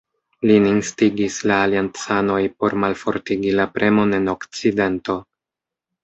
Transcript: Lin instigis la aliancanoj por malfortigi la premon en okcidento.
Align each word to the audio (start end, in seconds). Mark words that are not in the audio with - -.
Lin 0.51 0.63
instigis 0.67 1.35
la 1.51 1.57
aliancanoj 1.65 2.39
por 2.63 2.75
malfortigi 2.83 3.51
la 3.59 3.67
premon 3.75 4.15
en 4.19 4.31
okcidento. 4.33 5.19